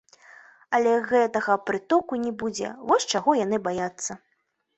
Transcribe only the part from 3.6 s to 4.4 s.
баяцца.